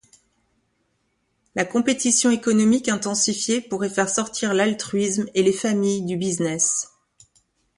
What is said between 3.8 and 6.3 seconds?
faire sortir l’altruisme et les familles du